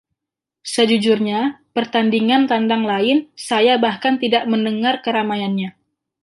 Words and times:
Sejujurnya, 0.73 1.41
pertandingan 1.77 2.43
tandang 2.51 2.83
lain 2.91 3.17
saya 3.49 3.73
bahkan 3.85 4.13
tidak 4.23 4.43
mendengar 4.51 4.95
keramaiannya. 5.05 5.69